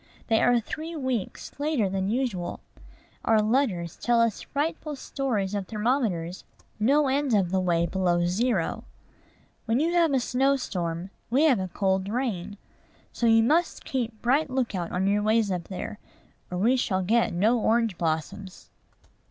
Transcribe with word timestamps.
They 0.29 0.41
are 0.41 0.59
three 0.59 0.95
weeks 0.95 1.51
later 1.59 1.87
than 1.87 2.09
usual. 2.09 2.59
Our 3.23 3.39
letters 3.39 3.95
tell 3.97 4.19
us 4.19 4.41
frightful 4.41 4.95
stories 4.95 5.53
of 5.53 5.67
thermometers 5.67 6.43
no 6.79 7.07
end 7.07 7.35
of 7.35 7.51
the 7.51 7.59
way 7.59 7.85
below 7.85 8.25
zero. 8.25 8.85
When 9.65 9.79
you 9.79 9.93
have 9.93 10.11
a 10.11 10.19
snow 10.19 10.55
storm, 10.55 11.11
we 11.29 11.43
have 11.43 11.59
a 11.59 11.67
cold 11.67 12.09
rain: 12.09 12.57
so 13.13 13.27
you 13.27 13.43
must 13.43 13.85
keep 13.85 14.19
bright 14.23 14.49
lookout 14.49 14.91
on 14.91 15.05
your 15.05 15.21
ways 15.21 15.51
up 15.51 15.65
there, 15.65 15.99
or 16.49 16.57
we 16.57 16.77
shall 16.77 17.03
get 17.03 17.31
no 17.31 17.59
orange 17.59 17.95
blossoms. 17.99 18.71